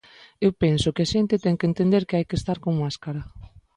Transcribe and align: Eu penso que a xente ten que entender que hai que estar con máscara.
Eu 0.45 0.51
penso 0.63 0.93
que 0.95 1.03
a 1.03 1.09
xente 1.13 1.41
ten 1.43 1.55
que 1.59 1.69
entender 1.71 2.03
que 2.07 2.17
hai 2.17 2.25
que 2.29 2.37
estar 2.39 2.57
con 2.63 2.73
máscara. 2.83 3.21